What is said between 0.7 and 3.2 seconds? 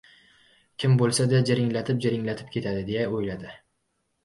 Kim bo‘lsa-da, jiringlatib-jiringlatib ketadi, deya